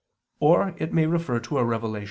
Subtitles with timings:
[0.39, 1.99] Or it may refer to a revelation.